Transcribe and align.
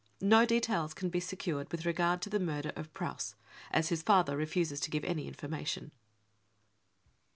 No 0.19 0.47
details 0.47 0.95
can 0.95 1.09
be 1.09 1.19
secured 1.19 1.71
with 1.71 1.85
regard 1.85 2.23
to 2.23 2.29
the 2.31 2.39
murder 2.39 2.71
of 2.75 2.91
Preuss, 2.91 3.35
as 3.69 3.89
his 3.89 4.01
father 4.01 4.35
refuses 4.35 4.79
to 4.79 4.89
give 4.89 5.03
any 5.03 5.27
information. 5.27 5.91